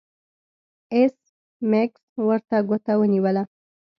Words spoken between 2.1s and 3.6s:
ورته ګوته ونیوله